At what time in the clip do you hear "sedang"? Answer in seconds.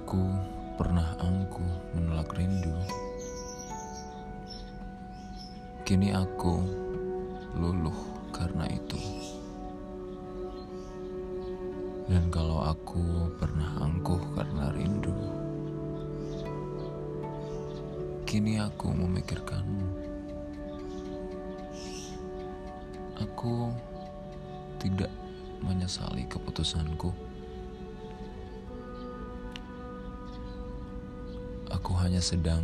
32.20-32.60